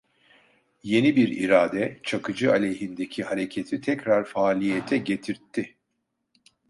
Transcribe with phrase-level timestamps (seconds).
[0.83, 5.75] Yeni bir irade, Çakıcı aleyhindeki hareketi tekrar faaliyete getirtti.